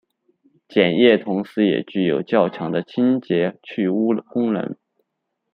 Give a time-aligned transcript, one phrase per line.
[0.67, 4.75] 碱液同时也具有较强的清洁去污功能。